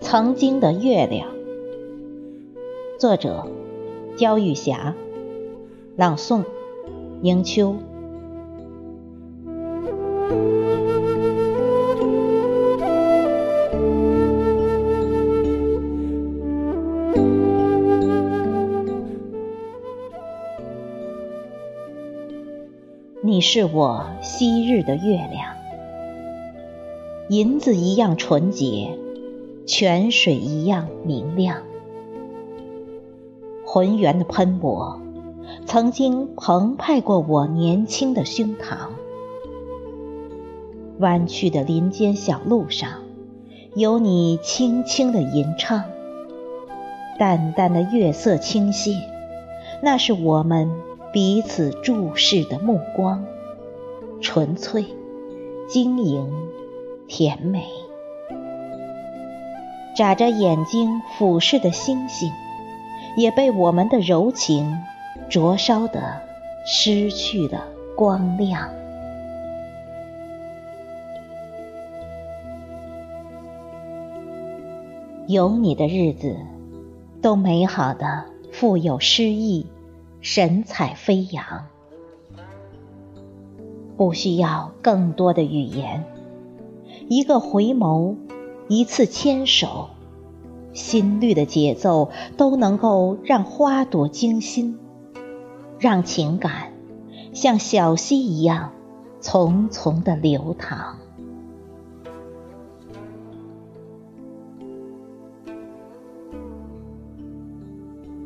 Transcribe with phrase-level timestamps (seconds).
[0.00, 1.28] 曾经的月亮，
[2.98, 3.46] 作者：
[4.16, 4.94] 焦玉霞，
[5.96, 6.44] 朗诵：
[7.22, 7.76] 迎秋。
[23.38, 25.54] 你是我昔日的月亮，
[27.28, 28.98] 银子一样纯洁。
[29.64, 31.58] 泉水一样明亮，
[33.64, 35.00] 浑圆的喷薄，
[35.66, 38.88] 曾经澎湃过我年轻的胸膛。
[40.98, 42.90] 弯曲的林间小路上，
[43.76, 45.84] 有你轻轻的吟唱。
[47.20, 48.96] 淡淡的月色倾泻，
[49.80, 50.72] 那是我们
[51.12, 53.24] 彼此注视的目光，
[54.20, 54.84] 纯粹、
[55.68, 56.30] 晶莹、
[57.06, 57.64] 甜美。
[59.96, 62.30] 眨着眼睛俯视的星星，
[63.16, 64.78] 也被我们的柔情
[65.28, 66.20] 灼烧的
[66.66, 67.64] 失去了
[67.96, 68.68] 光亮。
[75.26, 76.36] 有你的日子，
[77.20, 79.66] 都美好的富有诗意，
[80.20, 81.66] 神采飞扬。
[83.96, 86.04] 不需要更多的语言，
[87.08, 88.16] 一个回眸。
[88.70, 89.88] 一次牵手，
[90.74, 94.78] 心率的节奏都能够让花朵惊心，
[95.78, 96.74] 让情感
[97.32, 98.72] 像小溪一样
[99.22, 100.98] 匆匆的流淌。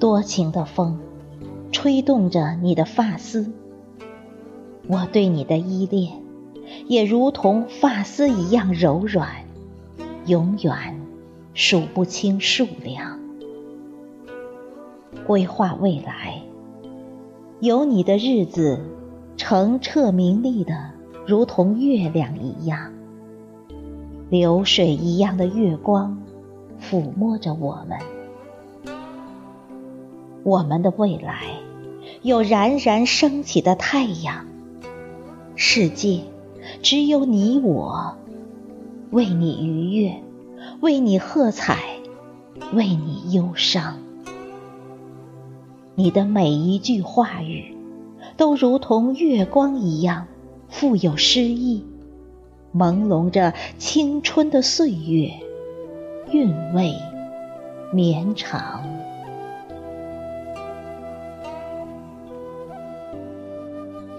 [0.00, 0.98] 多情的风，
[1.84, 3.52] 吹动着你的发丝，
[4.86, 6.14] 我对你的依恋，
[6.86, 9.28] 也如同发丝一样柔软。
[10.24, 10.98] 永远
[11.52, 13.20] 数不清数量。
[15.26, 16.40] 规划未来，
[17.60, 18.80] 有你的日子，
[19.36, 20.92] 澄澈明丽的，
[21.26, 22.94] 如同月亮一样。
[24.30, 26.16] 流水一样的月光，
[26.80, 27.98] 抚摸着我们。
[30.44, 31.42] 我们的未来，
[32.24, 34.46] 有冉冉升起的太阳。
[35.56, 36.22] 世界，
[36.80, 38.16] 只有你我。
[39.10, 40.22] 为你愉悦，
[40.80, 41.76] 为你喝彩，
[42.72, 43.98] 为你忧伤。
[45.96, 47.76] 你的每一句话语，
[48.38, 50.26] 都如同月光一样
[50.70, 51.84] 富有诗意，
[52.74, 55.30] 朦胧着青春的岁月，
[56.30, 56.94] 韵味
[57.92, 58.82] 绵长。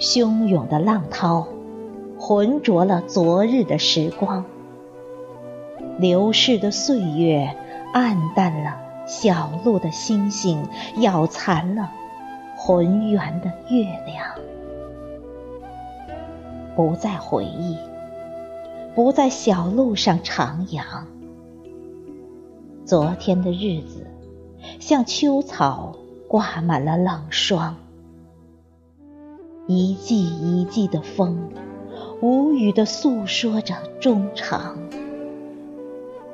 [0.05, 1.47] 汹涌的浪涛，
[2.19, 4.45] 浑浊了昨日的时光。
[5.97, 7.55] 流逝的岁月，
[7.91, 8.77] 暗淡了
[9.07, 10.63] 小路的星星，
[10.97, 11.91] 咬残了
[12.55, 14.27] 浑圆的月亮。
[16.75, 17.75] 不再回忆，
[18.93, 20.83] 不在小路上徜徉。
[22.85, 24.05] 昨天的日子，
[24.79, 25.95] 像秋草
[26.27, 27.75] 挂满了冷霜。
[29.67, 31.49] 一季一季的风，
[32.21, 34.77] 无语地诉说着衷肠。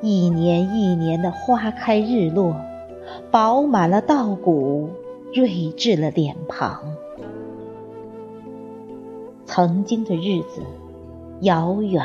[0.02, 2.54] 一年一年的花开日落，
[3.30, 4.90] 饱满了稻谷，
[5.32, 6.78] 睿智了脸庞。
[9.46, 10.60] 曾经的日子，
[11.40, 12.04] 遥远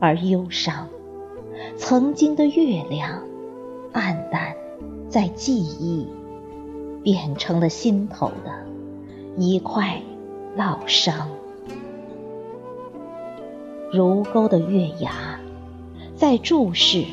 [0.00, 0.88] 而忧伤；
[1.76, 3.22] 曾经的月亮，
[3.92, 4.56] 暗淡
[5.08, 6.08] 在记忆，
[7.04, 8.52] 变成了心头的
[9.36, 10.02] 一块
[10.56, 11.28] 烙伤。
[13.92, 15.38] 如钩的月牙，
[16.14, 17.04] 在注视。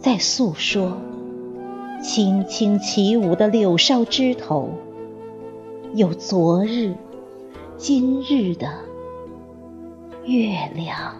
[0.00, 0.98] 在诉说，
[2.02, 4.68] 轻轻起舞的柳梢枝头，
[5.94, 6.94] 有昨日、
[7.78, 8.68] 今日的
[10.26, 11.14] 月亮。